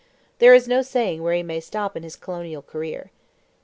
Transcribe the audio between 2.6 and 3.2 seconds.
career.